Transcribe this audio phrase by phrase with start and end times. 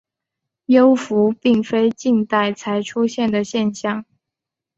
[0.65, 4.03] 幽浮并非近代才出现的现象。